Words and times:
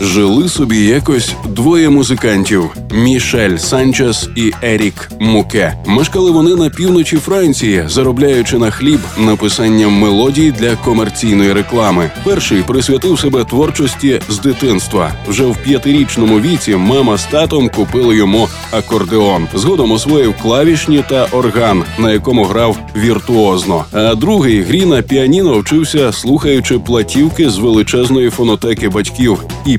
Жили 0.00 0.48
собі 0.48 0.78
якось 0.78 1.34
двоє 1.48 1.90
музикантів 1.90 2.70
Мішель 2.92 3.56
Санчес 3.56 4.28
і 4.36 4.52
Ерік 4.62 5.10
Муке. 5.20 5.74
Мешкали 5.86 6.30
вони 6.30 6.54
на 6.54 6.70
півночі 6.70 7.16
Франції, 7.16 7.84
заробляючи 7.86 8.58
на 8.58 8.70
хліб 8.70 9.00
написанням 9.18 9.92
мелодій 9.92 10.52
для 10.58 10.76
комерційної 10.76 11.52
реклами. 11.52 12.10
Перший 12.24 12.62
присвятив 12.62 13.18
себе 13.18 13.44
творчості 13.44 14.20
з 14.28 14.38
дитинства. 14.38 15.12
Вже 15.28 15.44
в 15.44 15.56
п'ятирічному 15.56 16.40
віці 16.40 16.76
мама 16.76 17.18
з 17.18 17.26
татом 17.26 17.68
купили 17.68 18.16
йому 18.16 18.48
акордеон. 18.70 19.48
Згодом 19.54 19.92
освоїв 19.92 20.34
клавішні 20.42 21.04
та 21.08 21.24
орган, 21.24 21.84
на 21.98 22.12
якому 22.12 22.44
грав 22.44 22.78
віртуозно. 22.96 23.84
А 23.92 24.14
другий 24.14 24.62
грі 24.62 24.86
на 24.86 25.02
піаніно 25.02 25.58
вчився, 25.58 26.12
слухаючи 26.12 26.78
платівки 26.78 27.50
з 27.50 27.58
величезної 27.58 28.30
фонотеки 28.30 28.88
батьків 28.88 29.38
і 29.66 29.78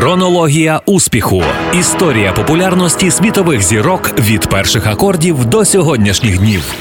Хронологія 0.00 0.80
успіху. 0.86 1.42
Історія 1.80 2.32
популярності 2.32 3.10
світових 3.10 3.62
зірок 3.62 4.20
від 4.20 4.46
перших 4.46 4.86
акордів 4.86 5.44
до 5.44 5.64
сьогоднішніх 5.64 6.38
днів. 6.38 6.74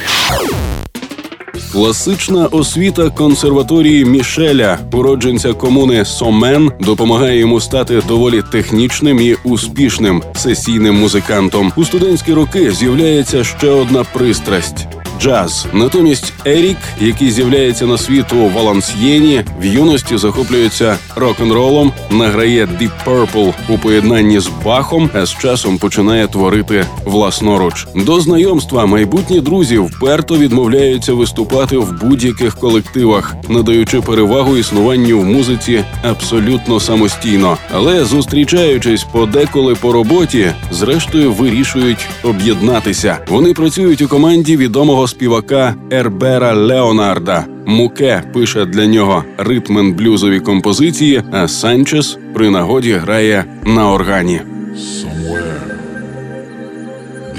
Класична 1.71 2.47
освіта 2.47 3.09
консерваторії 3.09 4.05
Мішеля, 4.05 4.79
уродженця 4.93 5.53
комуни 5.53 6.05
Сомен, 6.05 6.71
допомагає 6.79 7.39
йому 7.39 7.61
стати 7.61 8.01
доволі 8.07 8.43
технічним 8.51 9.19
і 9.19 9.35
успішним 9.43 10.23
сесійним 10.35 10.95
музикантом. 10.95 11.71
У 11.75 11.85
студентські 11.85 12.33
роки 12.33 12.71
з'являється 12.71 13.43
ще 13.43 13.69
одна 13.69 14.03
пристрасть. 14.13 14.87
Джаз 15.21 15.67
натомість 15.73 16.33
Ерік, 16.45 16.77
який 17.01 17.31
з'являється 17.31 17.85
на 17.85 17.97
світ 17.97 18.33
у 18.33 18.49
Валансьєні, 18.49 19.43
в 19.61 19.65
юності 19.65 20.17
захоплюється 20.17 20.97
рок-н-ролом, 21.15 21.91
награє 22.11 22.65
Deep 22.65 22.91
Purple 23.05 23.53
у 23.69 23.77
поєднанні 23.77 24.39
з 24.39 24.49
Бахом, 24.65 25.09
а 25.13 25.25
з 25.25 25.31
часом 25.31 25.77
починає 25.77 26.27
творити 26.27 26.85
власноруч. 27.05 27.87
До 27.95 28.19
знайомства 28.19 28.85
майбутні 28.85 29.41
друзі 29.41 29.77
вперто 29.77 30.37
відмовляються 30.37 31.13
виступати 31.13 31.77
в 31.77 32.03
будь-яких 32.03 32.55
колективах, 32.55 33.35
надаючи 33.49 34.01
перевагу 34.01 34.57
існуванню 34.57 35.19
в 35.19 35.25
музиці 35.25 35.83
абсолютно 36.03 36.79
самостійно. 36.79 37.57
Але 37.73 38.05
зустрічаючись 38.05 39.03
подеколи 39.03 39.75
по 39.75 39.91
роботі, 39.91 40.51
зрештою 40.71 41.31
вирішують 41.31 42.07
об'єднатися. 42.23 43.17
Вони 43.27 43.53
працюють 43.53 44.01
у 44.01 44.07
команді 44.07 44.57
відомого 44.57 45.08
співака 45.09 45.75
Ербера 45.91 46.53
Леонарда. 46.53 47.45
Муке 47.65 48.23
пише 48.33 48.65
для 48.65 48.87
нього 48.87 49.23
ритмен 49.37 49.93
блюзові 49.93 50.39
композиції, 50.39 51.23
а 51.31 51.47
Санчес 51.47 52.17
при 52.33 52.49
нагоді 52.49 52.93
грає 52.93 53.45
на 53.63 53.91
органі. 53.91 54.41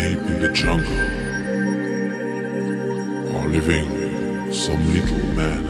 Deep 0.00 0.22
in 0.30 0.36
the 0.42 0.50
jungle 0.60 1.10
living 3.52 4.52
some 4.52 4.82
little 4.94 5.26
men 5.36 5.69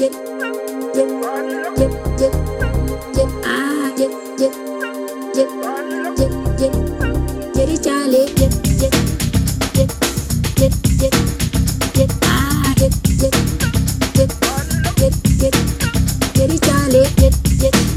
Get 0.00 0.14
it, 16.48 16.62
Charlie. 16.62 17.04
Get, 17.16 17.60
get. 17.60 17.89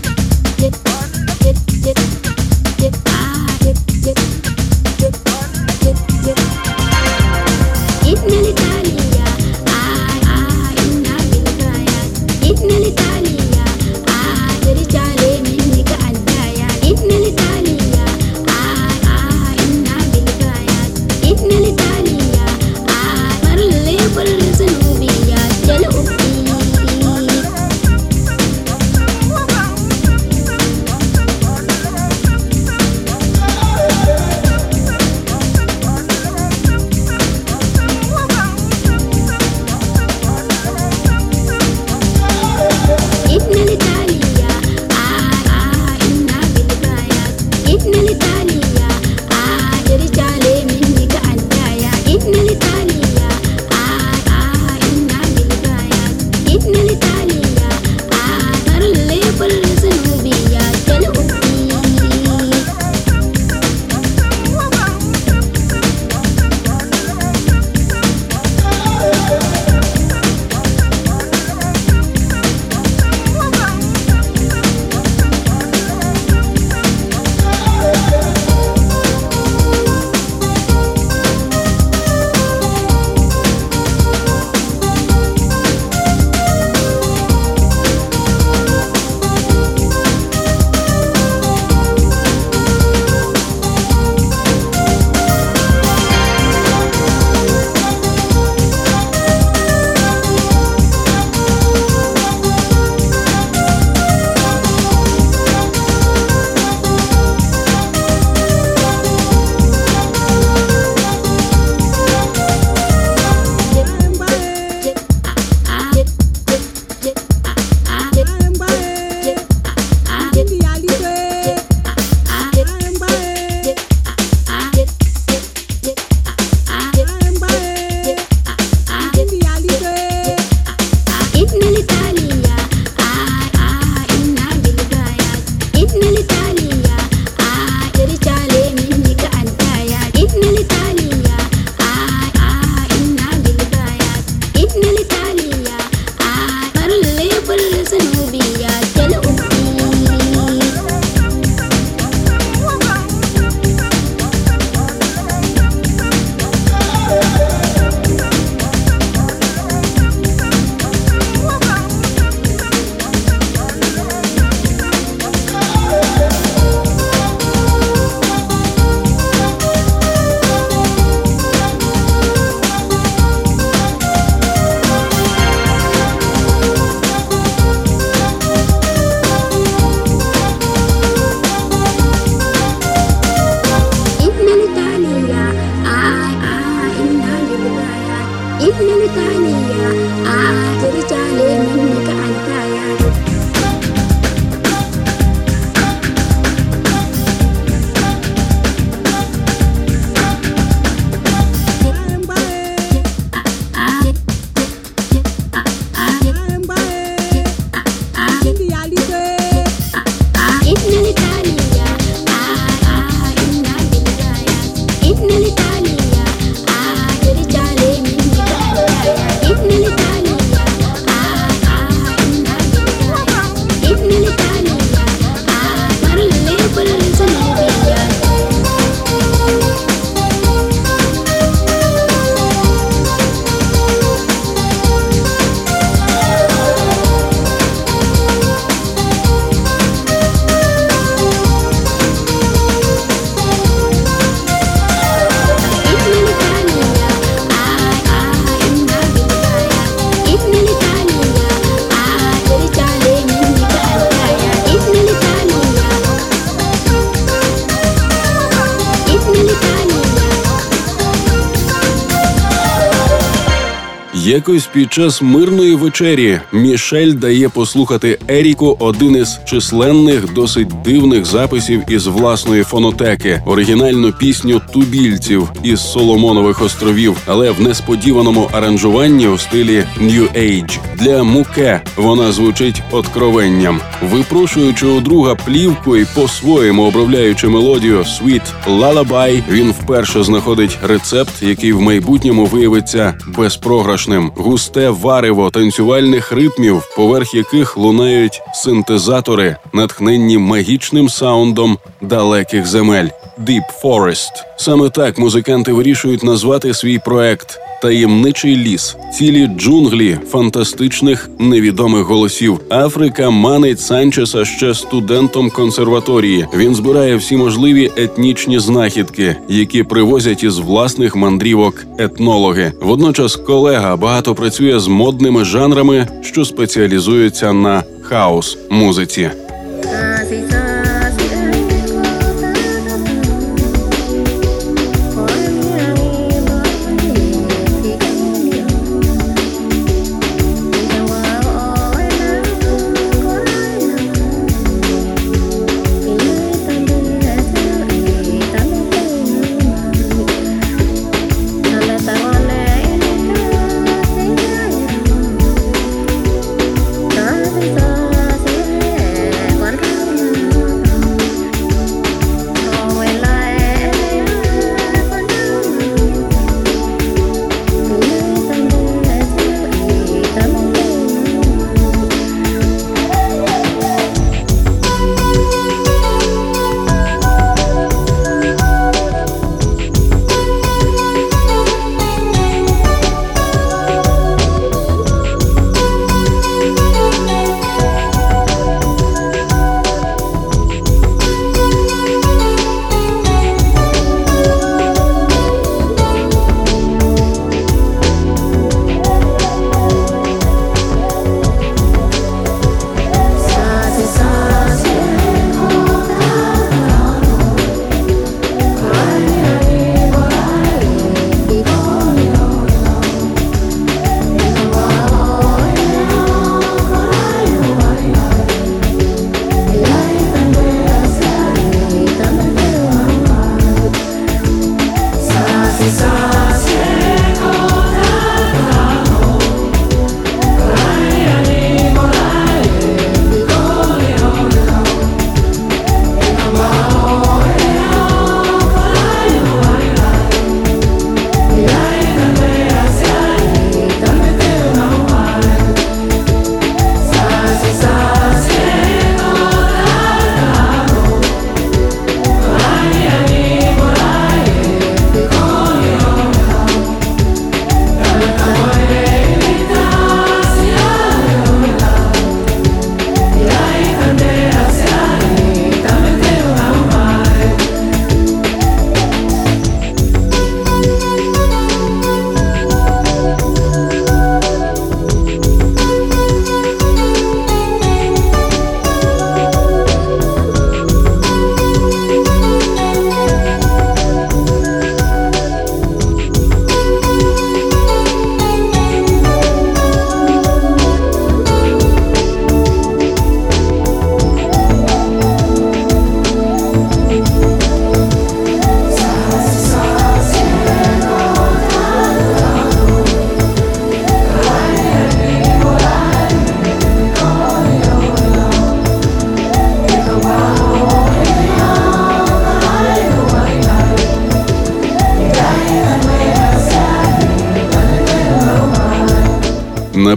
Якось 264.33 264.67
під 264.67 264.93
час 264.93 265.21
мирної 265.21 265.75
вечері 265.75 266.39
Мішель 266.51 267.13
дає 267.13 267.49
послухати 267.49 268.19
Еріку 268.27 268.77
один 268.79 269.15
із 269.15 269.39
численних, 269.45 270.33
досить 270.33 270.81
дивних 270.85 271.25
записів 271.25 271.81
із 271.87 272.07
власної 272.07 272.63
фонотеки, 272.63 273.41
оригінальну 273.45 274.11
пісню 274.11 274.61
тубільців 274.73 275.51
із 275.63 275.91
Соломонових 275.91 276.61
островів, 276.61 277.17
але 277.25 277.51
в 277.51 277.61
несподіваному 277.61 278.49
аранжуванні 278.51 279.27
у 279.27 279.37
стилі 279.37 279.85
New 280.01 280.37
Age. 280.37 280.79
Для 280.97 281.23
муке 281.23 281.81
вона 281.95 282.31
звучить 282.31 282.81
откровенням, 282.91 283.81
випрошуючи 284.11 284.85
у 284.85 284.99
друга 284.99 285.35
плівку 285.35 285.97
і 285.97 286.05
по-своєму 286.15 286.83
обробляючи 286.83 287.47
мелодію 287.47 287.99
Sweet 287.99 288.43
Lullaby, 288.67 289.43
він 289.49 289.71
вперше 289.71 290.23
знаходить 290.23 290.77
рецепт, 290.83 291.33
який 291.41 291.73
в 291.73 291.81
майбутньому 291.81 292.45
виявиться 292.45 293.13
безпрограшним. 293.37 294.22
Густе 294.35 294.89
варево 294.89 295.49
танцювальних 295.49 296.31
ритмів, 296.31 296.83
поверх 296.95 297.33
яких 297.33 297.77
лунають 297.77 298.41
синтезатори, 298.53 299.57
натхненні 299.73 300.37
магічним 300.37 301.09
саундом 301.09 301.77
далеких 302.01 302.67
земель. 302.67 303.07
Deep 303.39 303.63
Forest. 303.83 304.31
Саме 304.57 304.89
так 304.89 305.17
музиканти 305.17 305.73
вирішують 305.73 306.23
назвати 306.23 306.73
свій 306.73 306.99
проект. 306.99 307.59
Таємничий 307.81 308.57
ліс, 308.57 308.95
цілі 309.13 309.47
джунглі 309.47 310.17
фантастичних 310.29 311.29
невідомих 311.39 312.03
голосів. 312.03 312.59
Африка 312.69 313.29
манить 313.29 313.79
Санчеса 313.79 314.45
ще 314.45 314.73
студентом 314.73 315.49
консерваторії. 315.49 316.47
Він 316.55 316.75
збирає 316.75 317.15
всі 317.15 317.37
можливі 317.37 317.91
етнічні 317.97 318.59
знахідки, 318.59 319.35
які 319.49 319.83
привозять 319.83 320.43
із 320.43 320.57
власних 320.57 321.15
мандрівок 321.15 321.85
етнологи. 321.97 322.71
Водночас 322.81 323.35
колега 323.35 323.95
багато 323.95 324.35
працює 324.35 324.79
з 324.79 324.87
модними 324.87 325.45
жанрами, 325.45 326.07
що 326.21 326.45
спеціалізуються 326.45 327.53
на 327.53 327.83
хаос 328.01 328.57
музиці. 328.69 329.31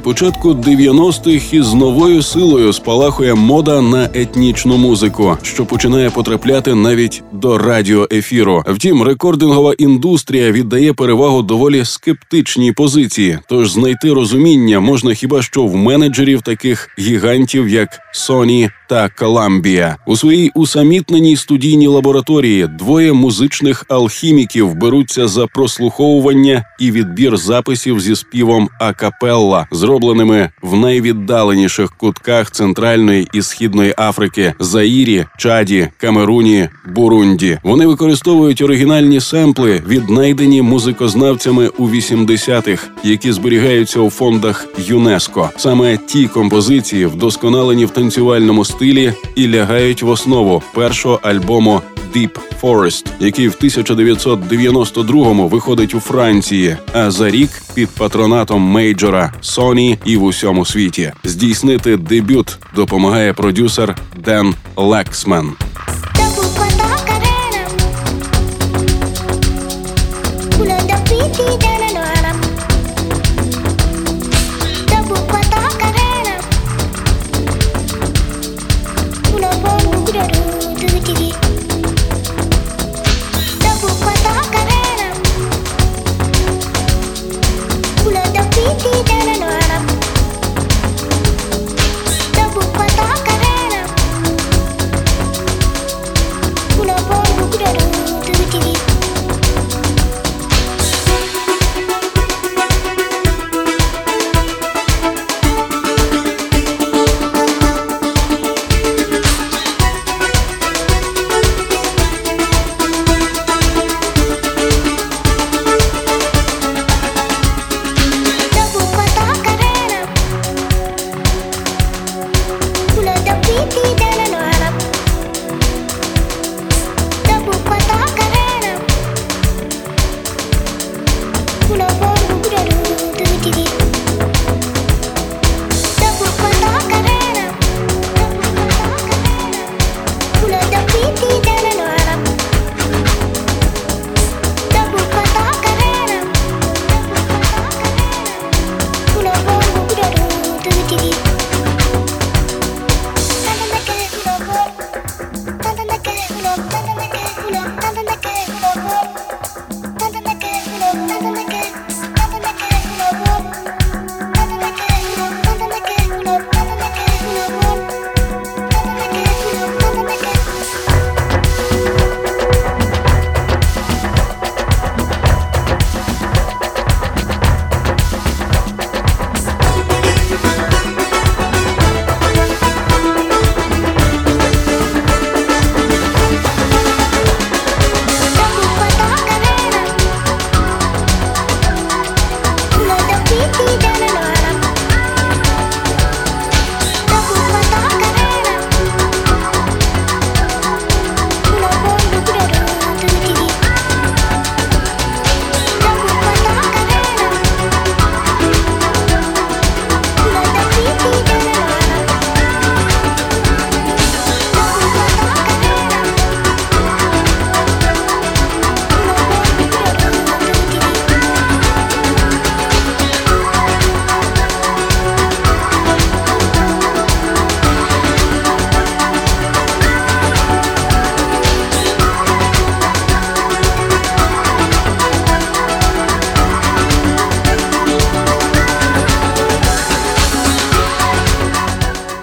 Початку 0.07 0.53
90-х 0.53 1.53
із 1.53 1.75
новою 1.75 2.23
силою 2.23 2.73
спалахує 2.73 3.35
мода 3.35 3.81
на 3.81 4.05
етнічну 4.15 4.77
музику, 4.77 5.39
що 5.43 5.67
починає 5.67 6.11
потрапляти 6.11 6.75
навіть 6.75 7.23
до 7.33 7.59
радіоефіру. 7.59 8.65
Втім, 8.67 9.03
рекордингова 9.03 9.75
індустрія 9.79 10.53
віддає 10.53 10.93
перевагу 10.93 11.43
доволі 11.43 11.85
скептичній 11.85 12.73
позиції. 12.73 13.39
Тож 13.49 13.71
знайти 13.71 14.13
розуміння 14.13 14.81
можна 14.81 15.15
хіба 15.15 15.43
що 15.43 15.63
в 15.67 15.77
менеджерів 15.77 16.43
таких 16.43 16.89
гігантів, 16.99 17.69
як 17.69 17.89
Sony 18.15 18.71
та 18.89 19.11
Columbia. 19.21 19.95
У 20.07 20.17
своїй 20.17 20.51
усамітненій 20.55 21.37
студійній 21.37 21.87
лабораторії 21.87 22.67
двоє 22.67 23.13
музичних 23.13 23.85
алхіміків 23.89 24.75
беруться 24.75 25.29
за 25.29 25.47
прослуховування 25.47 26.65
і 26.79 26.91
відбір 26.91 27.37
записів 27.37 28.01
зі 28.01 28.17
співом 28.17 28.69
акапелла, 28.81 29.67
зробленими 29.73 30.51
в 30.63 30.77
найвіддаленіших 30.77 31.93
кутках 31.97 32.51
Центральної 32.51 33.29
і 33.33 33.43
Східної 33.43 33.95
Африки, 33.99 34.55
Заїрі, 34.61 35.25
Чаді, 35.39 35.89
Камеруні, 35.97 36.69
Бурунді. 36.87 37.59
Вони 37.63 37.87
використовують 37.87 38.63
оригінальні 38.63 39.21
семпли, 39.21 39.83
віднайдені 39.89 40.63
музикознавцями 40.63 41.69
у 41.79 41.89
80-х, 41.89 42.89
які 43.05 43.33
зберігаються 43.33 44.01
у 44.01 44.11
фондах 44.11 44.67
ЮНЕСКО. 44.79 45.51
Саме 45.57 45.97
ті 45.97 46.29
композиції, 46.29 47.07
вдосконалені 47.07 47.85
в 47.85 47.91
танцювальному 47.91 48.65
стилі, 48.77 49.13
і 49.35 49.49
лягають 49.49 50.03
в 50.03 50.09
основу 50.09 50.63
першого 50.75 51.21
альбому 51.23 51.83
Deep 52.15 52.39
Forest, 52.63 53.07
який 53.21 53.49
в 53.49 53.57
1992-му 53.63 55.49
виходить 55.49 55.95
у 55.95 56.01
Франції, 56.01 56.77
а 56.93 57.11
за 57.11 57.31
рік 57.31 57.51
під 57.75 57.89
патронатом 57.89 58.63
мейджора 58.63 59.33
Sony 59.43 59.99
і 60.05 60.17
в 60.17 60.23
усьому 60.23 60.65
світі. 60.65 61.13
Здійснити 61.25 61.97
дебют 61.97 62.59
допомагає 62.75 63.33
продюсер 63.33 63.97
Ден 64.25 64.55
Лексмен. 64.77 65.53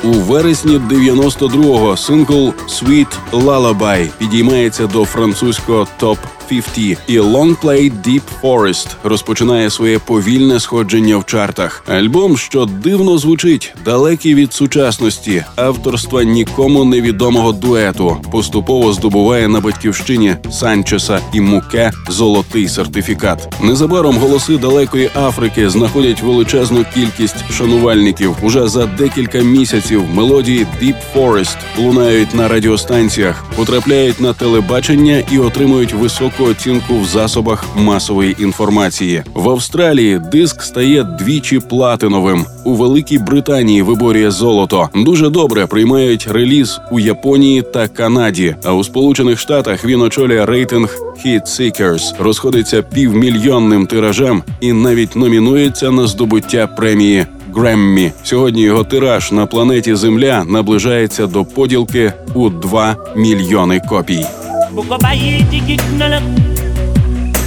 У 0.04 0.12
вересні 0.12 0.78
92-го 0.78 1.98
сингл 1.98 2.54
«Sweet 2.68 3.08
Lullaby» 3.32 4.10
підіймається 4.18 4.88
до 4.88 5.06
французького 5.06 5.88
топ 5.98 6.18
50 6.62 6.98
і 7.08 7.20
Long 7.20 7.56
Play 7.62 7.92
Deep 8.08 8.22
Forest 8.42 8.88
розпочинає 9.04 9.70
своє 9.70 10.00
повільне 10.00 10.60
сходження 10.60 11.18
в 11.18 11.26
чартах. 11.26 11.84
Альбом, 11.88 12.38
що 12.38 12.66
дивно 12.66 13.18
звучить, 13.18 13.74
далекий 13.86 14.36
від 14.36 14.54
сучасності, 14.54 15.46
авторства 15.56 16.24
нікому 16.24 16.86
невідомого 16.86 17.52
дуету, 17.52 18.18
поступово 18.32 18.94
здобуває 18.94 19.48
на 19.48 19.60
батьківщині 19.60 20.36
Санчеса 20.52 21.20
і 21.34 21.42
Муке 21.42 21.92
золотий 22.10 22.68
сертифікат. 22.68 23.56
Незабаром 23.62 24.18
голоси 24.18 24.58
далекої 24.58 25.10
Африки 25.16 25.70
знаходять 25.70 26.22
величезну 26.22 26.86
кількість 26.94 27.52
шанувальників. 27.52 28.36
Уже 28.42 28.68
за 28.68 28.86
декілька 28.86 29.40
місяців 29.40 30.04
мелодії 30.14 30.68
Deep 30.82 30.96
Forest 31.16 31.58
лунають 31.78 32.36
на 32.36 32.48
радіостанціях, 32.48 33.46
потрапляють 33.56 34.22
на 34.22 34.34
телебачення 34.34 35.24
і 35.32 35.40
отримують 35.40 35.94
високу 35.94 36.43
оцінку 36.44 37.00
в 37.00 37.06
засобах 37.06 37.66
масової 37.78 38.36
інформації. 38.40 39.24
В 39.34 39.50
Австралії 39.50 40.22
диск 40.32 40.62
стає 40.62 41.04
двічі 41.04 41.60
платиновим. 41.60 42.46
У 42.66 42.74
Великій 42.74 43.20
Британії 43.20 43.82
виборює 43.82 44.32
золото. 44.32 44.90
Дуже 44.96 45.30
добре 45.30 45.68
приймають 45.68 46.28
реліз 46.28 46.80
у 46.92 47.00
Японії 47.00 47.62
та 47.62 47.88
Канаді. 47.88 48.56
А 48.64 48.74
у 48.74 48.84
Сполучених 48.84 49.40
Штатах 49.40 49.86
він 49.86 50.02
очолює 50.02 50.46
рейтинг 50.46 50.98
Hit 51.26 51.42
Seekers, 51.42 52.24
розходиться 52.24 52.82
півмільйонним 52.82 53.88
тиражем 53.88 54.44
і 54.62 54.74
навіть 54.74 55.16
номінується 55.16 55.92
на 55.92 56.08
здобуття 56.08 56.68
премії 56.68 57.26
Греммі. 57.56 58.12
Сьогодні 58.24 58.62
його 58.62 58.84
тираж 58.84 59.32
на 59.32 59.46
планеті 59.46 59.96
Земля 59.96 60.44
наближається 60.48 61.28
до 61.28 61.46
поділки 61.46 62.14
у 62.34 62.50
2 62.50 62.96
мільйони 63.16 63.82
копій. 63.90 64.26
buka 64.74 64.98
bayi 64.98 65.46
digit 65.52 65.82
nalap 66.00 66.24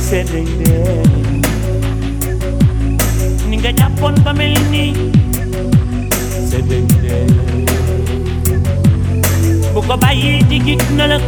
serende 0.07 0.79
ninga 3.51 3.71
japon 3.75 4.15
pamelni 4.25 4.95
serende 6.51 7.17
buka 9.75 9.95
bayi 9.99 10.39
digit 10.51 10.83
nalap 10.95 11.23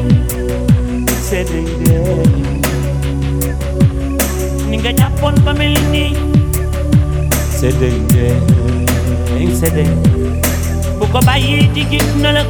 serende 1.29 1.99
ninga 4.71 4.93
japon 4.95 5.35
pamelni 5.43 6.15
serende 7.59 8.27
serende 9.59 10.07
buka 11.03 11.19
bayi 11.27 11.67
digit 11.75 12.07
nalap 12.23 12.47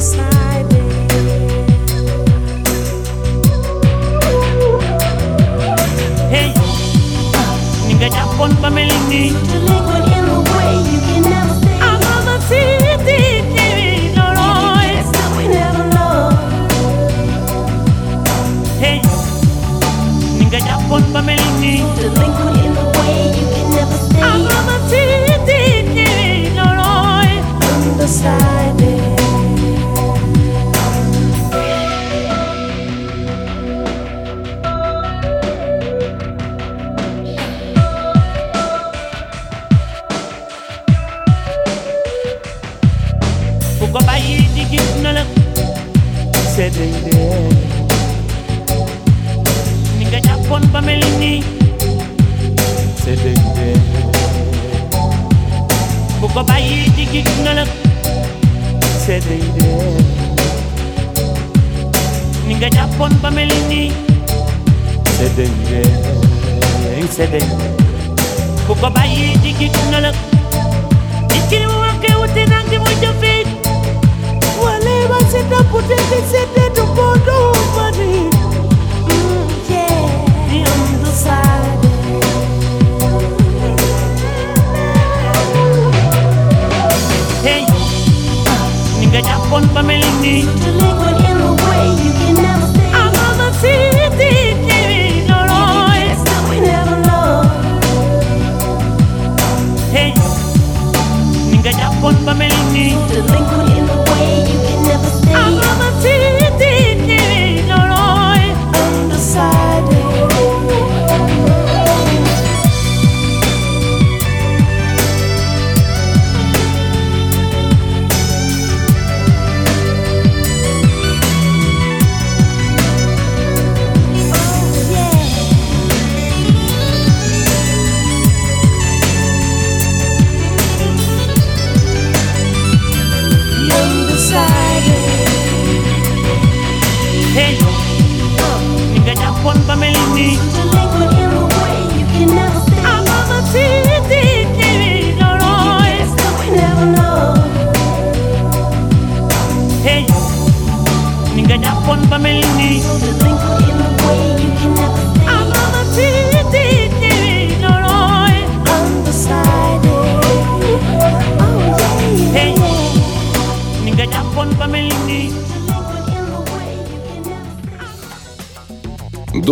Understand. 0.00 0.59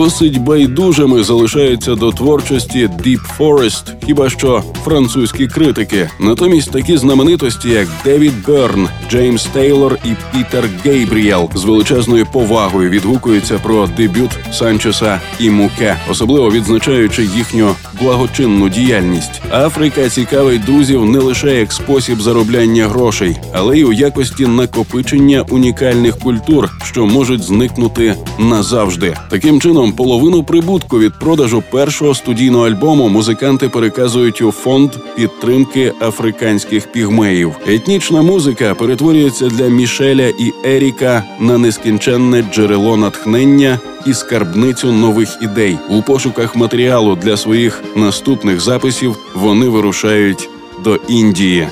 Досить 0.09 0.39
байдужими 0.39 1.25
залишаються 1.25 1.95
до 1.95 2.13
творчості 2.13 2.87
Deep 2.87 3.21
Forest 3.39 3.98
хіба 4.09 4.31
що 4.31 4.63
французькі 4.85 5.47
критики. 5.47 6.11
Натомість 6.21 6.71
такі 6.71 6.97
знаменитості, 6.97 7.69
як 7.69 7.89
Девід 8.05 8.33
Берн, 8.47 8.89
Джеймс 9.11 9.45
Тейлор 9.45 9.99
і 10.05 10.09
Пітер 10.33 10.65
Гейбріел 10.85 11.51
з 11.55 11.65
величезною 11.65 12.27
повагою 12.33 12.91
відгукуються 12.91 13.59
про 13.59 13.89
дебют 13.97 14.31
Санчеса 14.53 15.21
і 15.41 15.51
Муке, 15.51 15.97
особливо 16.11 16.51
відзначаючи 16.51 17.23
їхню 17.23 17.75
благочинну 18.01 18.69
діяльність. 18.69 19.43
Африка 19.53 20.09
цікавить 20.09 20.65
друзів 20.65 21.05
не 21.05 21.19
лише 21.19 21.55
як 21.55 21.73
спосіб 21.73 22.21
заробляння 22.21 22.89
грошей, 22.89 23.37
але 23.53 23.79
й 23.79 23.85
у 23.85 23.93
якості 23.93 24.47
накопичення 24.47 25.45
унікальних 25.51 26.19
культур, 26.19 26.71
що 26.85 27.07
можуть 27.07 27.43
зникнути 27.43 28.15
назавжди. 28.39 29.17
Таким 29.31 29.61
чином, 29.61 29.93
половину 29.93 30.45
прибутку 30.45 30.99
від 30.99 31.19
продажу 31.19 31.63
першого 31.71 32.15
студійного 32.15 32.67
альбому 32.67 33.09
музиканти 33.09 33.69
переказують 33.99 34.43
у 34.43 34.53
фонд 34.53 34.91
підтримки 35.17 35.93
африканських 36.01 36.93
пігмеїв. 36.93 37.53
Етнічна 37.67 38.23
музика 38.23 38.75
перетворюється 38.75 39.47
для 39.49 39.69
Мішеля 39.69 40.29
і 40.29 40.53
Еріка 40.65 41.25
на 41.41 41.59
нескінченне 41.59 42.45
джерело 42.53 42.97
натхнення 42.97 43.79
і 44.07 44.15
скарбницю 44.15 44.93
нових 44.93 45.39
ідей. 45.43 45.79
У 45.89 46.03
пошуках 46.03 46.57
матеріалу 46.57 47.17
для 47.17 47.37
своїх 47.37 47.83
наступних 47.97 48.61
записів 48.61 49.17
вони 49.35 49.69
вирушають 49.69 50.49
до 50.85 50.97
Індії. 51.09 51.69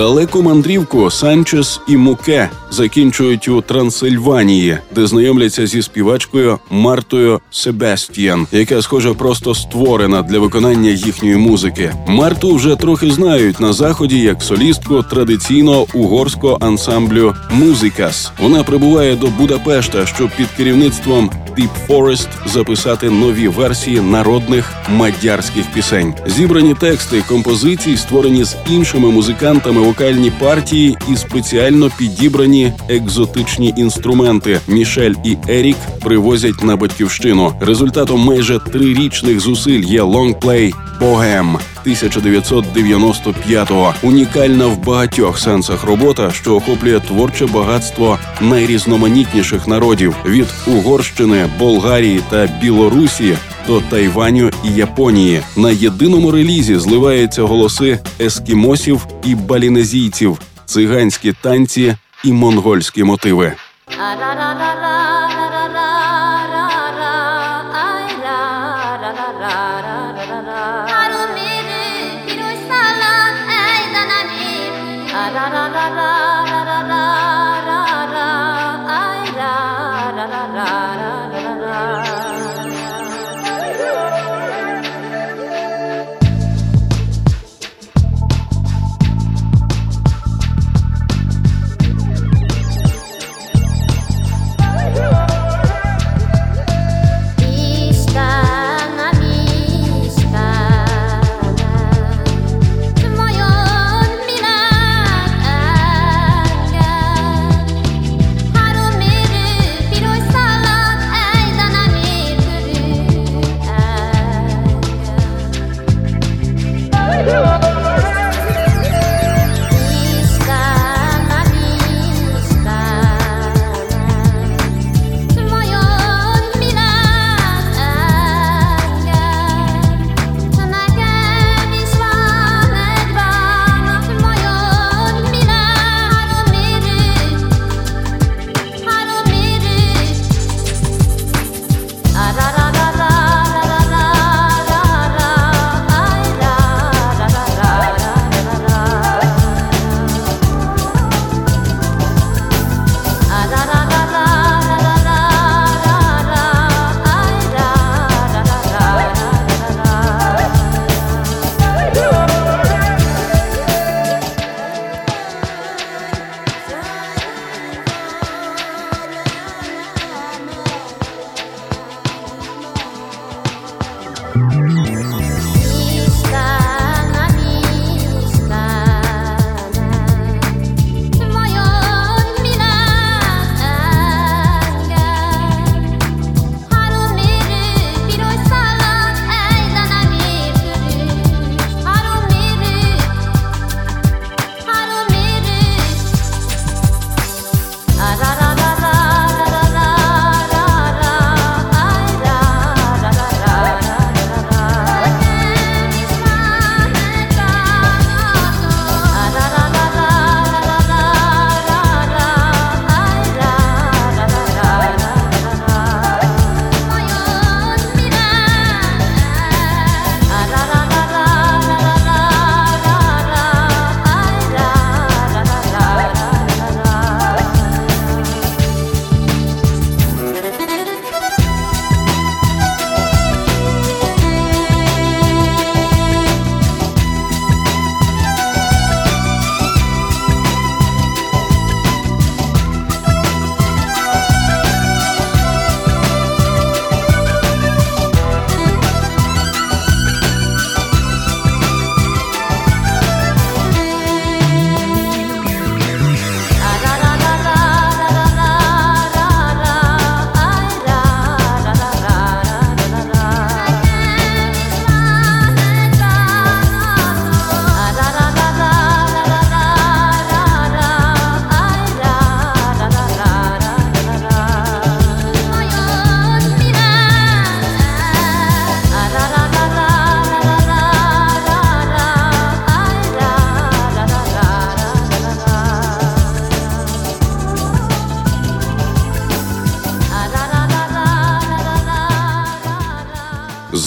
Далеку 0.00 0.42
мандрівку 0.42 1.10
Санчес 1.10 1.80
і 1.86 1.96
Муке 1.96 2.50
закінчують 2.70 3.48
у 3.48 3.60
Трансильванії, 3.60 4.78
де 4.94 5.06
знайомляться 5.06 5.66
зі 5.66 5.82
співачкою 5.82 6.58
Мартою 6.70 7.40
Себастьян, 7.50 8.46
яка 8.52 8.82
схоже 8.82 9.14
просто 9.14 9.54
створена 9.54 10.22
для 10.22 10.38
виконання 10.38 10.90
їхньої 10.90 11.36
музики. 11.36 11.92
Марту 12.06 12.54
вже 12.54 12.76
трохи 12.76 13.10
знають 13.10 13.60
на 13.60 13.72
заході 13.72 14.18
як 14.18 14.42
солістку 14.42 15.02
традиційного 15.02 15.86
угорського 15.94 16.58
ансамблю 16.60 17.34
Музикас. 17.50 18.32
Вона 18.40 18.62
прибуває 18.62 19.16
до 19.16 19.26
Будапешта, 19.26 20.06
щоб 20.06 20.30
під 20.36 20.46
керівництвом 20.56 21.30
Deep 21.58 21.68
Forest 21.88 22.28
записати 22.46 23.10
нові 23.10 23.48
версії 23.48 24.00
народних 24.00 24.72
мадярських 24.88 25.64
пісень. 25.74 26.14
Зібрані 26.26 26.74
тексти 26.74 27.22
композицій 27.28 27.96
створені 27.96 28.44
з 28.44 28.56
іншими 28.70 29.10
музикантами 29.10 29.80
вокальні 29.80 30.30
партії 30.30 30.96
і 31.12 31.16
спеціально 31.16 31.90
підібрані 31.98 32.59
екзотичні 32.88 33.74
інструменти. 33.76 34.60
Мішель 34.68 35.14
і 35.24 35.36
Ерік 35.48 35.76
привозять 36.00 36.64
на 36.64 36.76
батьківщину. 36.76 37.52
Результатом 37.60 38.20
майже 38.20 38.58
трирічних 38.58 39.40
зусиль 39.40 39.82
є 39.82 40.02
лонгплей 40.02 40.74
Богем 41.00 41.58
1995-го. 41.86 43.94
Унікальна 44.02 44.66
в 44.66 44.84
багатьох 44.84 45.38
сенсах 45.38 45.84
робота, 45.84 46.30
що 46.30 46.56
охоплює 46.56 47.00
творче 47.00 47.46
багатство 47.46 48.18
найрізноманітніших 48.40 49.68
народів 49.68 50.16
від 50.26 50.46
Угорщини, 50.66 51.50
Болгарії 51.58 52.20
та 52.30 52.48
Білорусі 52.62 53.36
до 53.66 53.80
Тайваню 53.80 54.50
і 54.64 54.72
Японії. 54.72 55.42
На 55.56 55.70
єдиному 55.70 56.30
релізі 56.30 56.76
зливаються 56.76 57.42
голоси 57.42 57.98
ескімосів 58.20 59.06
і 59.24 59.34
балінезійців, 59.34 60.38
циганські 60.66 61.34
танці 61.42 61.94
і 62.24 62.32
монгольські 62.32 63.04
мотиви. 63.04 63.56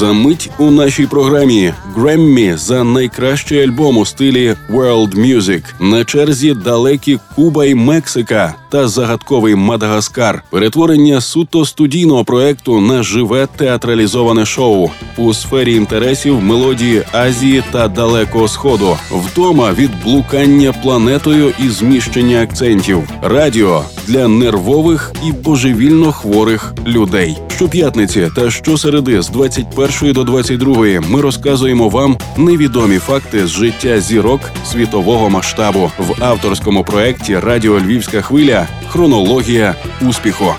За 0.04 0.14
мить 0.14 0.50
у 0.58 0.72
нашій 0.72 1.08
програмі 1.08 1.74
Греммі 1.96 2.54
за 2.56 2.84
найкращий 2.84 3.64
альбом 3.64 3.98
у 3.98 4.06
стилі 4.06 4.56
World 4.70 5.16
Music. 5.16 5.64
На 5.80 6.06
черзі 6.06 6.54
далекі 6.54 7.20
Куба 7.36 7.66
і 7.66 7.76
Мексика 7.76 8.56
та 8.70 8.88
загадковий 8.88 9.56
Мадагаскар. 9.56 10.44
Перетворення 10.50 11.22
суто 11.22 11.66
студійного 11.66 12.24
проекту 12.24 12.82
на 12.82 13.04
живе 13.04 13.48
театралізоване 13.56 14.46
шоу 14.46 14.90
у 15.18 15.34
сфері 15.34 15.76
інтересів 15.76 16.42
мелодії 16.42 17.04
Азії 17.12 17.64
та 17.72 17.88
Далекого 17.88 18.48
Сходу. 18.48 18.98
Вдома 19.12 19.74
від 19.74 19.92
блукання 20.04 20.74
планетою 20.84 21.54
і 21.60 21.70
зміщення 21.70 22.42
акцентів. 22.42 23.10
Радіо 23.22 23.84
для 24.08 24.28
нервових 24.28 25.14
і 25.28 25.32
божевільно 25.32 26.12
хворих 26.12 26.74
людей. 26.86 27.38
Щоп'ятниці 27.56 28.30
та 28.36 28.52
щосереди 28.52 29.22
з 29.22 29.30
21 29.30 29.93
до 30.02 30.24
22 30.24 31.02
ми 31.10 31.22
розказуємо 31.22 31.90
вам 31.90 32.18
невідомі 32.38 33.00
факти 33.00 33.48
з 33.48 33.50
життя 33.50 34.02
зірок 34.02 34.52
світового 34.72 35.30
масштабу. 35.30 35.92
В 36.00 36.24
авторському 36.24 36.84
проєкті 36.84 37.40
Радіо 37.40 37.80
Львівська 37.80 38.22
хвиля. 38.22 38.68
Хронологія 38.88 39.76
успіху. 40.02 40.54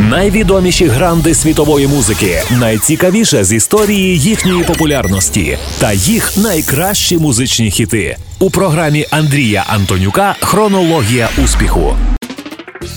Найвідоміші 0.00 0.86
гранди 0.86 1.34
світової 1.34 1.86
музики, 1.86 2.42
найцікавіше 2.60 3.44
з 3.44 3.52
історії 3.52 4.18
їхньої 4.18 4.64
популярності 4.64 5.58
та 5.78 5.92
їх 5.92 6.36
найкращі 6.36 7.18
музичні 7.18 7.70
хіти. 7.70 8.16
У 8.38 8.50
програмі 8.50 9.06
Андрія 9.10 9.64
Антонюка 9.68 10.36
Хронологія 10.40 11.28
успіху. 11.44 11.96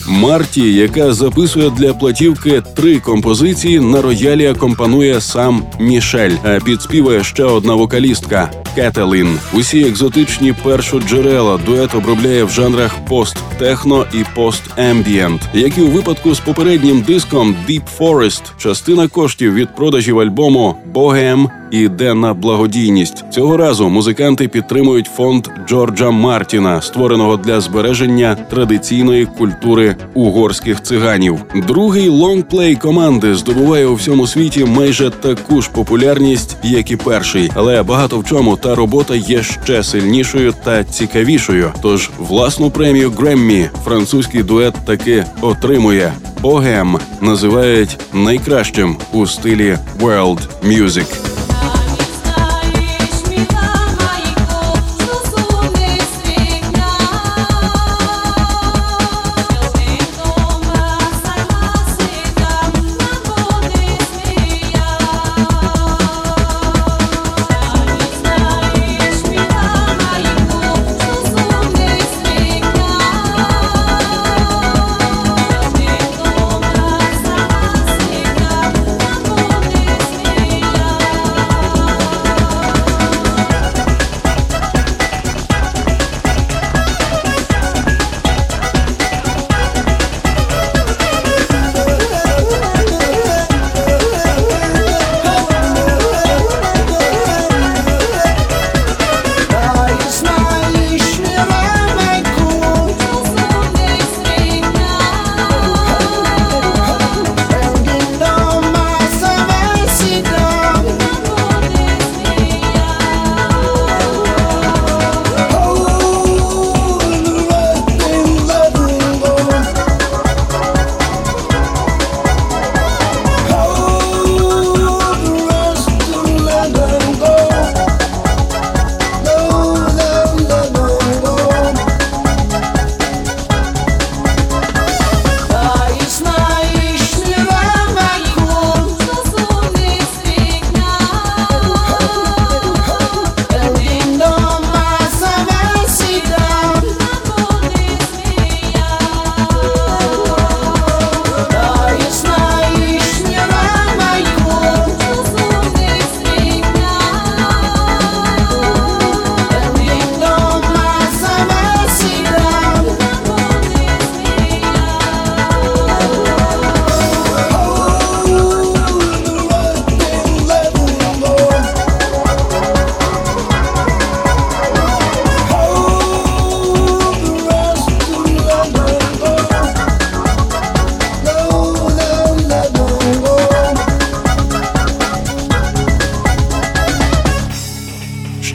Марті, 0.08 0.74
яка 0.74 1.14
записує 1.14 1.70
для 1.70 1.94
платівки 1.94 2.62
три 2.76 3.00
композиції, 3.00 3.80
на 3.80 4.02
роялі 4.02 4.46
акомпанує 4.48 5.22
сам 5.22 5.64
Мішель, 5.80 6.36
а 6.44 6.60
підспівує 6.66 7.24
ще 7.24 7.44
одна 7.44 7.74
вокалістка 7.74 8.50
Кетелін. 8.76 9.40
Усі 9.54 9.82
екзотичні 9.82 10.54
першоджерела 10.64 11.60
дует 11.66 11.96
обробляє 11.96 12.44
в 12.44 12.50
жанрах 12.50 12.96
пост-техно 13.10 14.06
і 14.14 14.24
пост-ембієнт. 14.36 15.42
Як 15.54 15.78
і 15.78 15.82
у 15.82 15.88
випадку 15.88 16.36
з 16.36 16.40
попереднім 16.40 17.02
диском 17.02 17.56
Deep 17.70 17.84
Forest, 18.00 18.42
частина 18.58 19.08
коштів 19.08 19.54
від 19.54 19.76
продажів 19.76 20.20
альбому 20.20 20.76
Богем 20.94 21.50
іде 21.72 22.14
на 22.14 22.34
благодійність. 22.34 23.26
Цього 23.32 23.58
разу 23.58 23.90
музиканти 23.90 24.48
підтримують 24.48 25.10
фонд 25.16 25.48
Джорджа 25.68 26.12
Мартіна, 26.12 26.82
створеного 26.82 27.38
для 27.38 27.62
збереження 27.62 28.36
традиційної 28.36 29.26
культури 29.26 29.73
угорських 30.14 30.84
циганів. 30.84 31.46
Другий 31.68 32.10
лонгплей 32.10 32.76
команди 32.76 33.36
здобуває 33.36 33.86
у 33.86 33.96
всьому 33.96 34.28
світі 34.28 34.66
майже 34.66 35.10
таку 35.10 35.62
ж 35.62 35.70
популярність, 35.72 36.58
як 36.64 36.92
і 36.92 36.96
перший, 36.96 37.52
але 37.56 37.84
багато 37.84 38.20
в 38.20 38.26
чому 38.26 38.58
та 38.58 38.76
робота 38.76 39.16
є 39.16 39.44
ще 39.44 39.84
сильнішою 39.84 40.54
та 40.64 40.84
цікавішою. 40.84 41.72
Тож 41.82 42.10
власну 42.18 42.72
премію 42.72 43.12
Греммі 43.12 43.70
французький 43.84 44.44
дует 44.44 44.74
таки 44.86 45.26
отримує. 45.42 46.14
Богем 46.42 46.98
називають 47.22 48.00
найкращим 48.14 48.98
у 49.14 49.28
стилі 49.28 49.78
World 50.02 50.40
Music. 50.68 51.06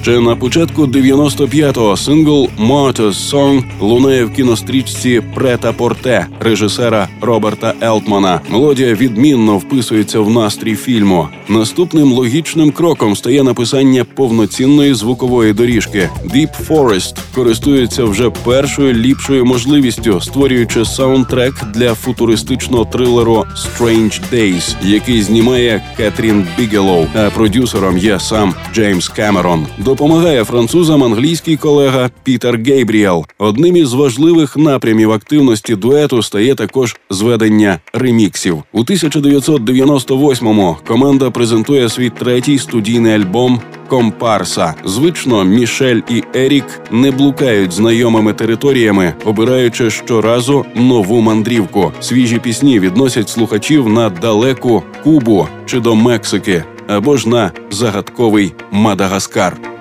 Ще 0.09 0.21
на 0.21 0.37
початку 0.37 0.87
95-го 0.87 1.97
сингл 1.97 2.49
«Marta's 2.59 3.33
Song» 3.33 3.63
лунає 3.81 4.25
в 4.25 4.33
кінострічці 4.33 5.23
Прета 5.35 5.73
Порте 5.73 6.27
режисера 6.41 7.09
Роберта 7.21 7.75
Елтмана. 7.83 8.41
Мелодія 8.49 8.95
відмінно 8.95 9.59
вписується 9.59 10.21
в 10.21 10.31
настрій 10.31 10.77
фільму. 10.77 11.29
Наступним 11.49 12.13
логічним 12.13 12.71
кроком 12.71 13.17
стає 13.17 13.43
написання 13.43 14.05
повноцінної 14.05 14.95
звукової 14.95 15.53
доріжки. 15.53 16.11
Deep 16.25 16.49
Forest 16.69 17.15
користується 17.35 18.05
вже 18.05 18.31
першою 18.31 18.95
ліпшою 18.95 19.45
можливістю, 19.45 20.21
створюючи 20.21 20.85
саундтрек 20.85 21.55
для 21.75 21.95
футуристичного 21.95 22.85
трилеру 22.85 23.45
Strange 23.57 24.21
Days, 24.33 24.75
який 24.83 25.23
знімає 25.23 25.83
Кетрін 25.97 26.47
Бігелоу, 26.59 27.07
а 27.15 27.31
продюсером 27.31 27.99
є 27.99 28.21
сам 28.21 28.55
Джеймс 28.75 29.09
Кемерон. 29.09 29.67
До 29.79 29.98
Допомагає 29.99 30.45
французам 30.45 31.05
англійський 31.05 31.57
колега 31.57 32.11
Пітер 32.23 32.61
Гейбріел. 32.67 33.27
Одним 33.39 33.77
із 33.77 33.93
важливих 33.93 34.57
напрямів 34.57 35.13
активності 35.13 35.77
дуету 35.77 36.23
стає 36.23 36.55
також 36.55 36.97
зведення 37.11 37.79
реміксів. 37.93 38.63
У 38.73 38.85
1998-му 38.85 40.77
команда 40.87 41.31
презентує 41.31 41.89
свій 41.89 42.11
третій 42.11 42.59
студійний 42.59 43.13
альбом. 43.13 43.61
Компарса 43.89 44.75
звично 44.85 45.45
Мішель 45.45 46.01
і 46.09 46.23
Ерік 46.35 46.81
не 46.91 47.11
блукають 47.11 47.73
знайомими 47.73 48.33
територіями, 48.33 49.15
обираючи 49.25 49.91
щоразу 49.91 50.65
нову 50.75 51.21
мандрівку. 51.21 51.93
Свіжі 52.01 52.39
пісні 52.39 52.81
відносять 52.81 53.29
слухачів 53.29 53.89
на 53.89 54.11
далеку 54.11 54.83
Кубу 55.05 55.49
чи 55.67 55.81
до 55.81 55.95
Мексики, 55.95 56.65
або 56.89 57.17
ж 57.17 57.29
на 57.29 57.53
загадковий 57.71 58.53
Мадагаскар. 58.71 59.78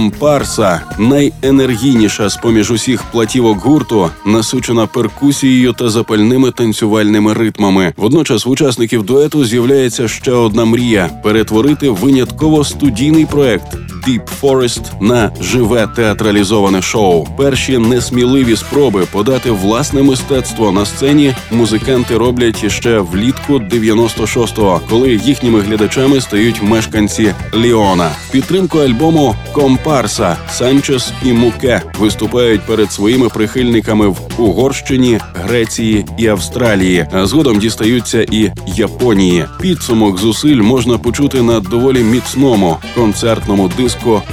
Компарса 0.00 0.82
найенергійніша 0.98 2.28
з 2.28 2.36
поміж 2.36 2.70
усіх 2.70 3.02
платівок 3.02 3.58
гурту, 3.58 4.10
насичена 4.26 4.86
перкусією 4.86 5.72
та 5.72 5.90
запальними 5.90 6.50
танцювальними 6.50 7.34
ритмами. 7.34 7.92
Водночас 7.96 8.46
в 8.46 8.50
учасників 8.50 9.02
дуету 9.02 9.44
з'являється 9.44 10.08
ще 10.08 10.32
одна 10.32 10.64
мрія 10.64 11.10
перетворити 11.22 11.90
винятково 11.90 12.64
студійний 12.64 13.26
проект 13.26 13.89
Deep 14.06 14.28
Forest 14.42 14.80
на 15.00 15.32
живе 15.40 15.88
театралізоване 15.96 16.82
шоу. 16.82 17.26
Перші 17.36 17.78
несміливі 17.78 18.56
спроби 18.56 19.06
подати 19.12 19.50
власне 19.50 20.02
мистецтво 20.02 20.72
на 20.72 20.86
сцені 20.86 21.34
музиканти 21.50 22.16
роблять 22.16 22.64
іще 22.64 22.98
влітку 22.98 23.58
96-го, 23.58 24.80
коли 24.90 25.10
їхніми 25.10 25.60
глядачами 25.60 26.20
стають 26.20 26.62
мешканці 26.62 27.34
Ліона. 27.54 28.10
Підтримку 28.32 28.78
альбому 28.78 29.34
Компарса 29.52 30.36
Санчес 30.50 31.12
і 31.24 31.32
Муке 31.32 31.82
виступають 31.98 32.66
перед 32.66 32.92
своїми 32.92 33.28
прихильниками 33.28 34.08
в 34.08 34.18
Угорщині, 34.38 35.18
Греції 35.34 36.06
і 36.18 36.26
Австралії. 36.26 37.06
А 37.12 37.26
згодом 37.26 37.58
дістаються 37.58 38.22
і 38.22 38.50
Японії. 38.66 39.44
Підсумок 39.60 40.18
зусиль 40.18 40.62
можна 40.62 40.98
почути 40.98 41.42
на 41.42 41.60
доволі 41.60 41.98
міцному 41.98 42.76
концертному 42.94 43.70
диску 43.76 43.89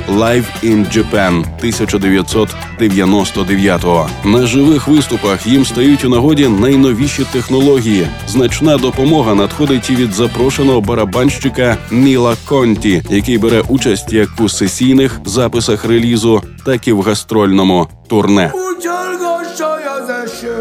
Live 0.09 0.45
in 0.63 0.97
Japan 0.97 1.45
1999-го. 1.63 4.09
На 4.25 4.45
живих 4.45 4.87
виступах 4.87 5.47
їм 5.47 5.65
стають 5.65 6.05
у 6.05 6.09
нагоді 6.09 6.47
найновіші 6.47 7.25
технології. 7.31 8.07
Значна 8.27 8.77
допомога 8.77 9.35
надходить 9.35 9.89
і 9.89 9.95
від 9.95 10.13
запрошеного 10.13 10.81
барабанщика 10.81 11.77
Ніла 11.91 12.35
Конті, 12.45 13.03
який 13.09 13.37
бере 13.37 13.63
участь 13.67 14.13
як 14.13 14.29
у 14.39 14.49
сесійних 14.49 15.19
записах 15.25 15.85
релізу, 15.85 16.41
так 16.65 16.87
і 16.87 16.91
в 16.91 17.01
гастрольному 17.01 17.87
турне. 18.07 18.51
Ucsalgassaja 18.77 19.91
az 19.99 20.09
eső, 20.23 20.57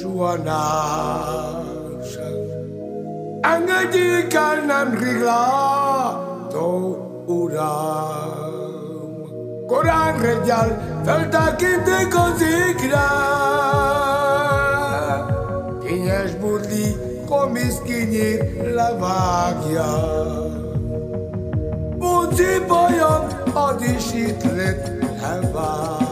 soha 0.00 0.32
uram. 7.28 8.46
Korán 9.66 10.20
reggel 10.20 11.00
feltekintik 11.04 12.14
az 12.16 12.42
égre. 12.42 13.08
Kényes 15.84 16.34
burli, 16.34 16.96
komisz 17.28 17.82
kinyír, 17.84 18.72
levágja. 18.74 19.92
Buci 21.98 22.64
bajom, 22.68 23.26
az 23.54 23.82
is 23.82 24.12
itt 24.12 24.42
lett 24.42 24.90
elvág. 25.22 26.06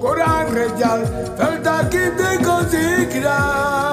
Korán 0.00 0.52
reggel 0.52 1.32
feltekintik 1.36 2.48
az 2.48 2.74
égre. 2.74 3.89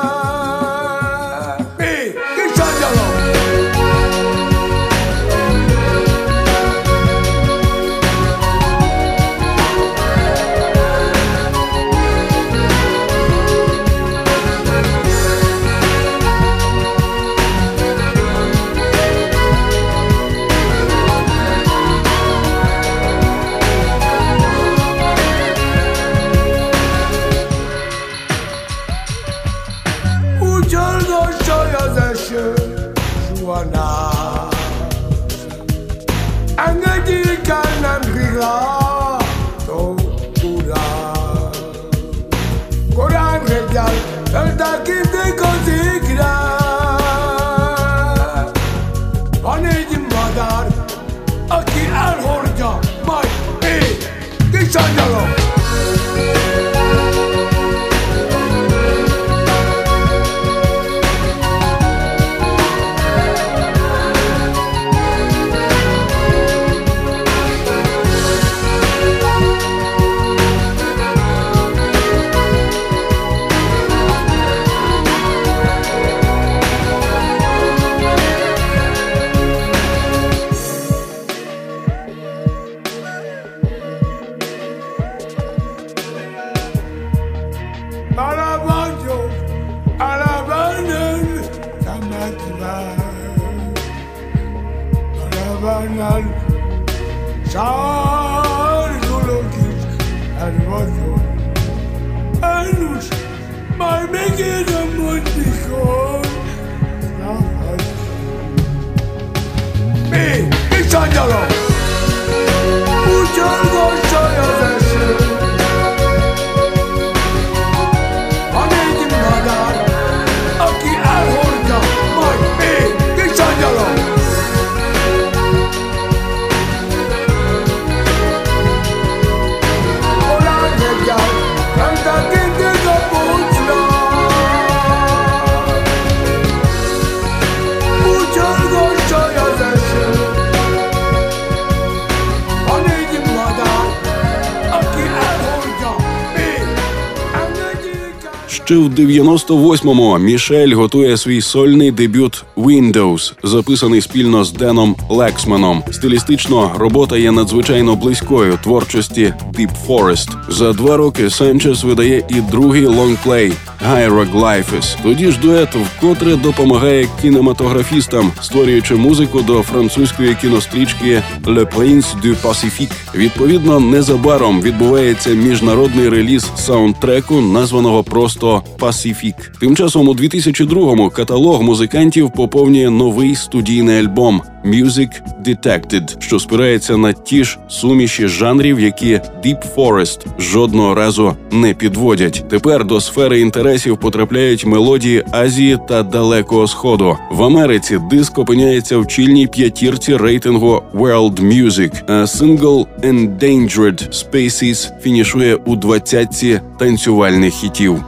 98-му 148.98 150.18
Мішель 150.18 150.74
готує 150.74 151.18
свій 151.18 151.42
сольний 151.42 151.92
дебют 151.92 152.46
Windows, 152.58 153.34
записаний 153.44 154.02
спільно 154.02 154.44
з 154.44 154.52
Деном 154.52 154.96
Лексманом. 155.10 155.84
Стилістично 155.92 156.72
робота 156.78 157.18
є 157.18 157.32
надзвичайно 157.32 157.96
близькою 157.96 158.60
творчості 158.64 159.34
Deep 159.54 159.70
Forest. 159.88 160.30
За 160.50 160.74
два 160.74 160.98
роки 160.98 161.30
Санчес 161.30 161.84
видає 161.84 162.24
і 162.30 162.42
другий 162.52 162.86
лонгплей 162.86 163.54
Hieroglyphs. 163.90 164.98
Тоді 165.04 165.32
ж 165.32 165.40
дует 165.40 165.76
вкотре 165.76 166.36
допомагає 166.36 167.08
кінематографістам, 167.22 168.32
створюючи 168.42 168.96
музику 168.96 169.42
до 169.42 169.62
французької 169.62 170.36
кінострічки 170.42 171.24
Le 171.44 171.76
Prince 171.76 172.22
du 172.24 172.36
Pacifique. 172.44 173.07
Відповідно, 173.18 173.80
незабаром 173.80 174.62
відбувається 174.62 175.30
міжнародний 175.30 176.10
реліз 176.10 176.52
саундтреку, 176.56 177.42
названого 177.42 178.04
просто 178.04 178.64
Pacific. 178.80 179.34
Тим 179.60 179.76
часом 179.76 180.08
у 180.08 180.14
2002-му 180.14 181.10
каталог 181.10 181.62
музикантів 181.62 182.32
поповнює 182.32 182.90
новий 182.90 183.36
студійний 183.36 184.00
альбом 184.00 184.42
Music 184.66 185.10
Detected, 185.46 186.22
що 186.22 186.40
спирається 186.40 186.98
на 186.98 187.14
ті 187.14 187.44
ж 187.44 187.58
суміші 187.68 188.28
жанрів, 188.28 188.80
які 188.80 189.14
Deep 189.46 189.76
Forest 189.76 190.20
жодного 190.40 190.96
разу 190.96 191.36
не 191.52 191.74
підводять. 191.74 192.46
Тепер 192.50 192.86
до 192.86 193.02
сфери 193.02 193.40
інтересу 193.40 193.78
адресів 193.78 193.98
потрапляють 193.98 194.66
мелодії 194.66 195.24
Азії 195.32 195.78
та 195.88 196.04
Далекого 196.04 196.68
Сходу. 196.68 197.18
В 197.32 197.44
Америці 197.44 198.00
диск 198.12 198.38
опиняється 198.38 198.98
в 198.98 199.08
чільній 199.08 199.48
п'ятірці 199.48 200.18
рейтингу 200.18 200.84
World 200.94 201.40
Music, 201.42 202.12
а 202.12 202.28
сингл 202.28 202.88
Endangered 203.08 204.10
Species 204.10 205.02
фінішує 205.02 205.56
у 205.56 205.76
двадцятці 205.76 206.62
танцювальних 206.80 207.54
хітів. 207.54 208.04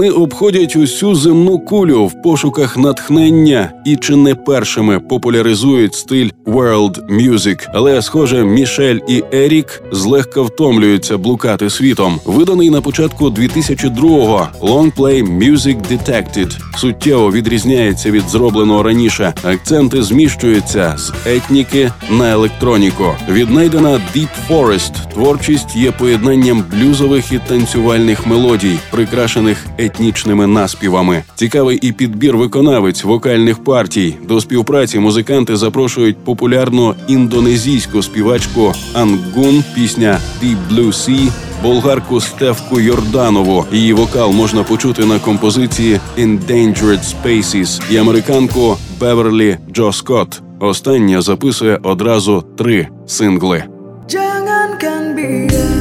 Вони 0.00 0.12
обходять 0.12 0.76
усю 0.76 1.14
земну 1.14 1.58
кулю 1.58 2.06
в 2.06 2.22
пошуках 2.22 2.76
натхнення 2.76 3.72
і 3.84 3.96
чи 3.96 4.16
не 4.16 4.34
першими 4.34 5.00
популяризують 5.00 5.94
стиль 5.94 6.28
world 6.46 6.98
music. 7.10 7.66
Але, 7.74 8.02
схоже, 8.02 8.44
Мішель 8.44 8.98
і 9.08 9.24
Ерік 9.32 9.82
злегка 9.92 10.40
втомлюються 10.42 11.18
блукати 11.18 11.70
світом. 11.70 12.20
Виданий 12.24 12.70
на 12.70 12.80
початку 12.80 13.26
2002-го 13.26 14.48
Longplay 14.60 15.38
Music 15.38 15.76
Detected 15.90 16.58
суттєво 16.78 17.32
відрізняється 17.32 18.10
від 18.10 18.28
зробленого 18.28 18.82
раніше. 18.82 19.34
Акценти 19.42 20.02
зміщуються 20.02 20.94
з 20.98 21.12
етніки 21.26 21.92
на 22.10 22.30
електроніку. 22.30 23.04
Віднайдена 23.30 24.00
Deep 24.16 24.28
Forest 24.50 25.12
творчість 25.14 25.76
є 25.76 25.90
поєднанням 25.90 26.64
блюзових 26.72 27.32
і 27.32 27.40
танцювальних 27.48 28.26
мелодій, 28.26 28.78
прикрашених 28.90 29.66
етнічними 29.90 30.46
наспівами. 30.46 31.22
Цікавий 31.34 31.78
і 31.82 31.92
підбір 31.92 32.36
виконавець 32.36 33.04
вокальних 33.04 33.64
партій. 33.64 34.16
До 34.28 34.40
співпраці 34.40 34.98
музиканти 34.98 35.56
запрошують 35.56 36.24
популярну 36.24 36.94
індонезійську 37.08 38.02
співачку 38.02 38.72
Ангун, 38.94 39.64
пісня 39.74 40.18
Deep 40.42 40.56
Blue 40.70 40.92
Sea, 40.92 41.30
болгарку 41.62 42.20
Стевку 42.20 42.80
Йорданову. 42.80 43.64
Її 43.72 43.92
вокал 43.92 44.32
можна 44.32 44.62
почути 44.62 45.04
на 45.04 45.18
композиції 45.18 46.00
Endangered 46.18 47.14
Species 47.14 47.82
і 47.90 47.96
американку 47.96 48.76
Беверлі 49.00 49.58
Джо 49.72 49.92
Скотт. 49.92 50.42
Остання 50.60 51.22
записує 51.22 51.78
одразу 51.82 52.44
три 52.58 52.88
сингли. 53.06 53.64
Jangankan 54.10 55.04
biar 55.16 55.79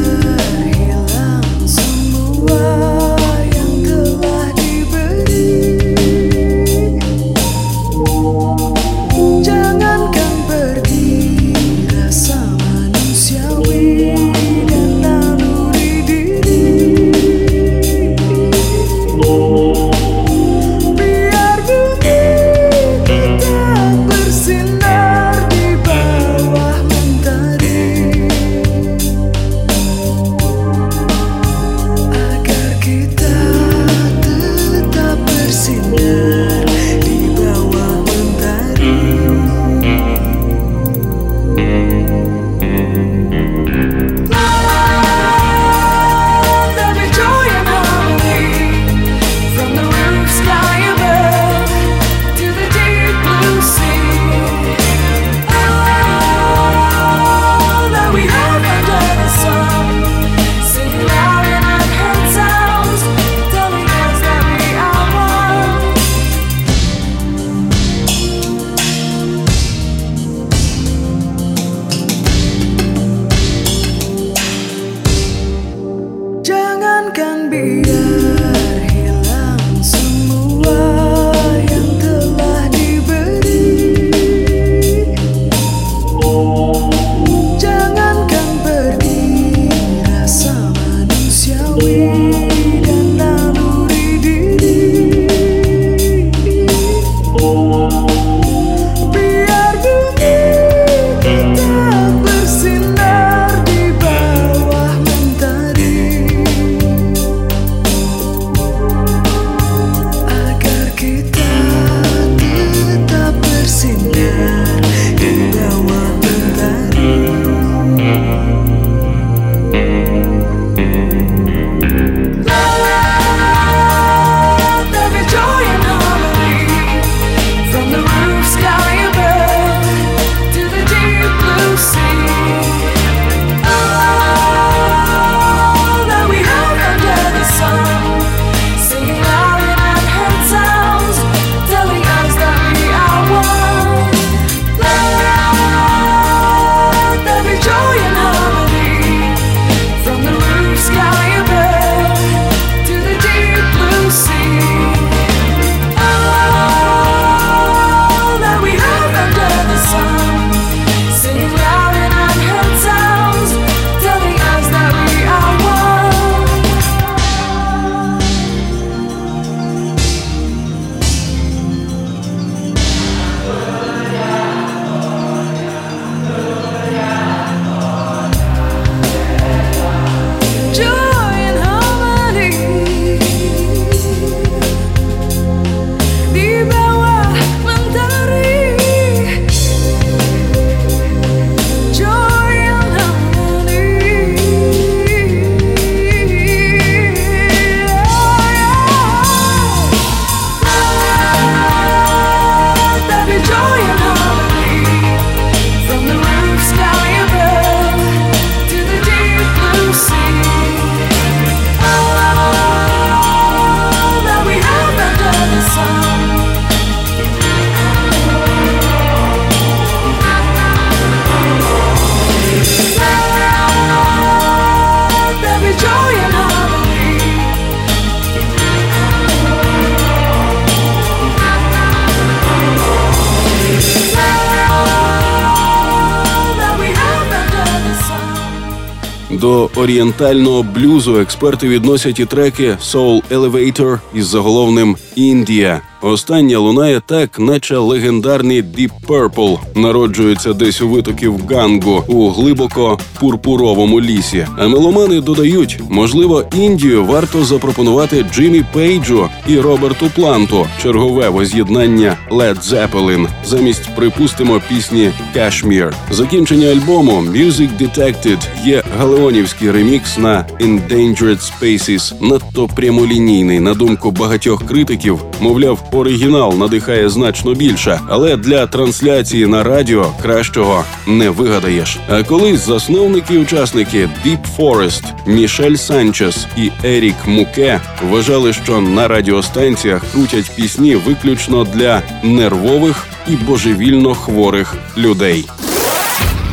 До 240.10 240.16
орієнтального 240.16 240.64
блюзу 240.64 241.20
експерти 241.20 241.68
відносять 241.68 242.20
і 242.20 242.26
треки 242.26 242.78
Soul 242.82 243.24
Elevator 243.32 244.00
із 244.14 244.26
заголовним 244.26 244.98
Індія. 245.16 245.82
Остання 246.02 246.58
лунає 246.58 247.02
так, 247.06 247.40
наче 247.40 247.78
легендарний 247.78 248.64
Deep 248.64 248.92
Purple 249.08 249.58
народжується 249.76 250.54
десь 250.54 250.82
у 250.82 250.90
витоків 250.90 251.48
Гангу 251.50 252.04
у 252.08 252.30
глибоко 252.30 253.00
пурпуровому 253.20 254.02
лісі. 254.02 254.48
А 254.58 254.68
меломани 254.68 255.22
додають, 255.22 255.80
можливо, 255.90 256.44
Індію 256.56 257.06
варто 257.06 257.46
запропонувати 257.46 258.26
Джиммі 258.34 258.64
Пейджу 258.74 259.30
і 259.48 259.60
Роберту 259.60 260.12
Планту 260.16 260.68
чергове 260.82 261.30
воз'єднання 261.30 262.18
Led 262.32 262.64
Zeppelin 262.64 263.28
замість 263.46 263.96
припустимо 263.96 264.62
пісні 264.70 265.12
Кашмір. 265.34 265.94
Закінчення 266.12 266.68
альбому 266.68 267.22
Music 267.22 267.70
Detected 267.82 268.38
є 268.66 268.84
галеонівський 268.98 269.72
ремікс 269.72 270.18
на 270.18 270.46
Endangered 270.60 271.52
Spaces, 271.52 272.14
надто 272.30 272.68
прямолінійний, 272.68 273.60
на 273.60 273.74
думку 273.74 274.12
багатьох 274.12 274.68
критиків. 274.68 275.20
Мовляв, 275.42 275.89
оригінал 275.92 276.58
надихає 276.58 277.10
значно 277.10 277.54
більше, 277.54 278.00
але 278.10 278.38
для 278.38 278.68
трансляції 278.68 279.48
на 279.48 279.64
радіо 279.64 280.12
кращого 280.22 280.84
не 281.08 281.30
вигадаєш. 281.30 282.00
А 282.10 282.24
колись 282.24 282.66
засновники 282.66 283.34
і 283.34 283.38
учасники 283.38 284.10
Deep 284.26 284.40
Forest, 284.58 285.04
Мішель 285.26 285.76
Санчес 285.76 286.48
і 286.58 286.72
Ерік 286.84 287.16
Муке 287.28 287.82
вважали, 288.10 288.54
що 288.54 288.82
на 288.82 289.08
радіостанціях 289.08 290.04
крутять 290.14 290.52
пісні 290.56 290.96
виключно 290.96 291.64
для 291.64 292.02
нервових 292.24 293.08
і 293.28 293.36
божевільно 293.36 294.16
хворих 294.16 294.76
людей. 294.98 295.46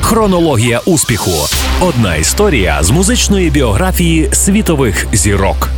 Хронологія 0.01 0.81
успіху. 0.85 1.49
Одна 1.81 2.17
історія 2.17 2.79
з 2.83 2.91
музичної 2.91 3.51
біографії 3.51 4.29
світових 4.33 5.07
зірок. 5.13 5.69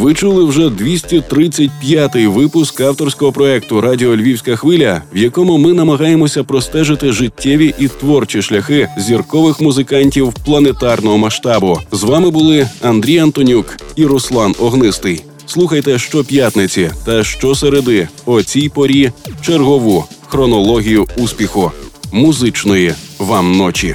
Ви 0.00 0.14
чули 0.14 0.44
вже 0.44 0.68
235-й 0.68 2.26
випуск 2.26 2.80
авторського 2.80 3.32
проекту 3.32 3.80
Радіо 3.80 4.16
Львівська 4.16 4.56
хвиля, 4.56 5.02
в 5.14 5.16
якому 5.16 5.58
ми 5.58 5.72
намагаємося 5.72 6.44
простежити 6.44 7.12
життєві 7.12 7.74
і 7.78 7.88
творчі 7.88 8.42
шляхи 8.42 8.88
зіркових 8.98 9.60
музикантів 9.60 10.32
планетарного 10.44 11.18
масштабу. 11.18 11.78
З 11.92 12.02
вами 12.02 12.30
були 12.30 12.68
Андрій 12.82 13.18
Антонюк 13.18 13.76
і 13.96 14.06
Руслан 14.06 14.54
Огнистий. 14.58 15.24
Слухайте 15.46 15.98
щоп'ятниці 15.98 16.90
та 17.04 17.24
щосереди 17.24 18.08
о 18.26 18.42
цій 18.42 18.68
порі 18.68 19.12
чергову 19.42 20.04
хронологію 20.26 21.06
успіху 21.16 21.72
музичної 22.12 22.94
вам 23.18 23.52
ночі. 23.52 23.94